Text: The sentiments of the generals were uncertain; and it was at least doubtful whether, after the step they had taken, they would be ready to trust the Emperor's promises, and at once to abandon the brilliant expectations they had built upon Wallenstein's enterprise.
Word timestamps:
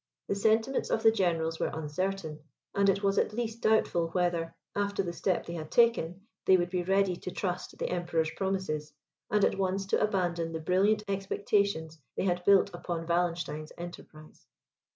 The 0.29 0.33
sentiments 0.33 0.89
of 0.89 1.03
the 1.03 1.11
generals 1.11 1.59
were 1.59 1.69
uncertain; 1.71 2.39
and 2.73 2.89
it 2.89 3.03
was 3.03 3.19
at 3.19 3.33
least 3.33 3.61
doubtful 3.61 4.07
whether, 4.07 4.55
after 4.75 5.03
the 5.03 5.13
step 5.13 5.45
they 5.45 5.53
had 5.53 5.69
taken, 5.69 6.25
they 6.47 6.57
would 6.57 6.71
be 6.71 6.81
ready 6.81 7.15
to 7.17 7.29
trust 7.29 7.77
the 7.77 7.87
Emperor's 7.87 8.31
promises, 8.35 8.95
and 9.29 9.45
at 9.45 9.59
once 9.59 9.85
to 9.85 10.01
abandon 10.01 10.53
the 10.53 10.59
brilliant 10.59 11.03
expectations 11.07 11.99
they 12.17 12.23
had 12.23 12.43
built 12.45 12.73
upon 12.73 13.05
Wallenstein's 13.05 13.71
enterprise. 13.77 14.47